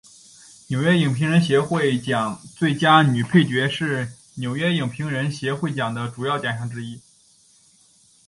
[0.69, 6.99] 纽约影评人协会奖最佳女配角是纽约影评人协会奖的主要奖项之一。